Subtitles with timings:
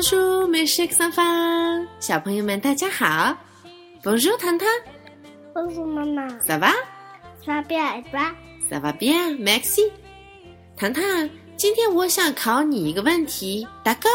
[0.00, 3.36] Bonjour, mes chers enfants，小朋友们大家好。
[4.02, 4.66] Bonjour，糖糖。
[5.52, 6.26] Bonjour，妈妈。
[6.38, 6.72] Ça va?
[7.44, 8.34] Ça va bien, toi?
[8.70, 9.92] Ça va bien, merci。
[10.74, 11.04] 糖糖，
[11.58, 14.08] 今天我想考你一个问题，大哥。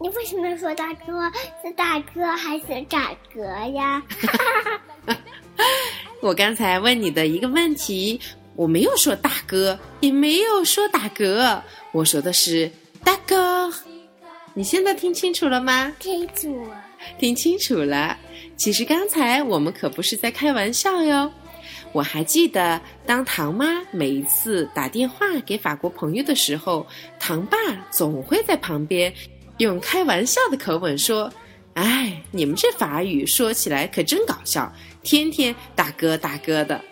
[0.00, 1.30] 你为什么说大哥
[1.64, 4.02] 是大哥还是大哥呀？
[6.20, 8.20] 我刚才问你的一个问题，
[8.56, 11.62] 我没有说大哥，也没有说大哥，
[11.92, 12.68] 我说的是
[13.04, 13.72] 大哥。
[14.58, 15.94] 你现在听清楚了吗？
[16.00, 16.84] 听楚了，
[17.16, 18.18] 听清楚了。
[18.56, 21.32] 其实刚才我们可不是在开玩笑哟。
[21.92, 26.84] 我还记得，当唐妈每一次打电话给法国朋友的时候，
[27.20, 27.56] 唐爸
[27.92, 29.14] 总会在旁边
[29.58, 31.32] 用开玩笑的口吻说
[31.74, 34.72] ：“哎，你们这法语说起来可真搞笑，
[35.04, 36.82] 天天大哥大哥的。”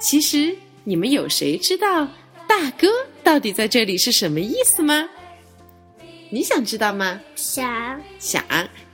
[0.00, 2.08] 其实你们有谁知道
[2.48, 2.88] “大哥”
[3.22, 5.06] 到底在这里是什么意思吗？
[6.32, 7.20] 你想知道吗？
[7.36, 8.42] 想想，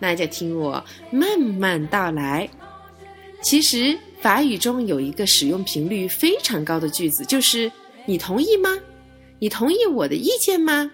[0.00, 2.50] 那就听我慢慢道来。
[3.40, 7.70] 其实法语中有一个使用频率非常高的句子，就是
[8.06, 8.76] “你同意吗？
[9.38, 10.90] 你同意我的意见吗？”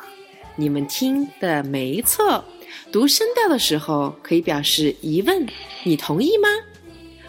[0.55, 2.45] 你们听的没错，
[2.91, 5.47] 读声调的时候可以表示疑问，
[5.83, 6.47] 你同意吗？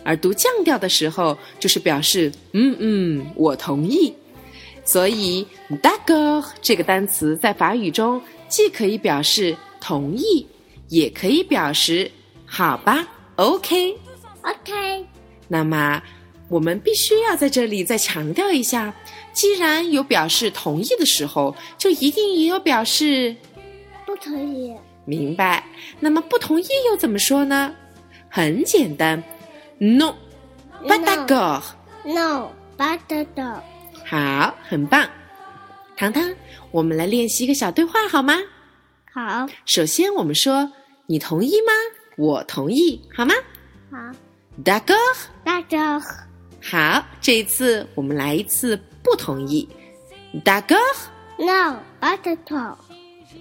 [0.05, 4.15] 而读降调的时候，就是表示嗯嗯，我同意。
[4.85, 5.47] 所以
[5.83, 10.47] d a g o 这个单词在法语中既可以表示同意，
[10.89, 12.11] 也可以表示
[12.45, 13.97] 好吧，OK。
[14.43, 15.07] OK。
[15.49, 16.03] 那么
[16.49, 18.95] 我们必须要在这里再强调一下：
[19.33, 23.35] 既然有表示同意的时候，就一定也有表示
[24.05, 24.75] 不同意。
[25.07, 25.65] 明白？
[25.99, 27.75] 那么不同意又怎么说呢？
[28.29, 29.23] 很简单。
[29.79, 30.15] No,
[30.89, 31.63] pas d'accord.
[32.05, 33.61] No, pas d'accord.
[34.05, 35.09] 好，很棒。
[35.97, 36.35] 糖糖，
[36.71, 38.35] 我们来练习一个小对话好吗？
[39.13, 39.47] 好。
[39.65, 40.71] 首先，我们说
[41.07, 41.73] 你同意吗？
[42.17, 43.35] 我同意，好吗？
[43.91, 43.99] 好。
[44.63, 44.97] D'accord.
[45.45, 46.03] D'accord.
[46.63, 49.69] 好，这一次我们来一次不同意。
[50.45, 50.79] D'accord.
[51.39, 52.77] No, pas d'accord.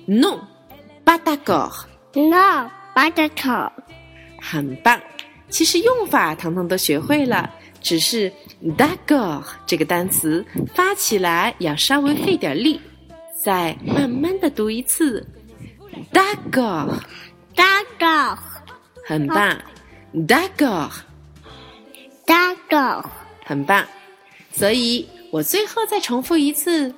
[0.06, 0.42] No,
[1.06, 1.86] pas d'accord.
[2.14, 3.72] No, pas d'accord.
[4.42, 5.00] 很棒。
[5.54, 7.48] 其实用法糖糖都学会了，
[7.80, 8.34] 只是
[8.76, 10.44] “d'accord” 这个单词
[10.74, 12.82] 发起来要稍微费点力。
[13.40, 15.24] 再慢慢的读一次
[16.12, 18.40] ，“d'accord”，“d'accord”，
[19.06, 19.56] 很棒
[20.28, 23.06] ，“d'accord”，“d'accord”，
[23.46, 23.86] 很棒。
[24.52, 26.92] 所以我最后再重复一次，